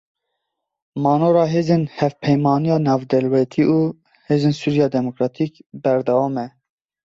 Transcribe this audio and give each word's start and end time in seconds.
Manora 1.03 1.43
hêzên 1.53 1.83
Hevpeymaniya 1.97 2.77
Navdewletî 2.87 3.63
û 3.77 3.79
Hêzên 4.27 4.53
Sûriya 4.61 4.87
Demokratîk 4.95 5.53
berdewam 5.83 6.35
e. 6.45 6.47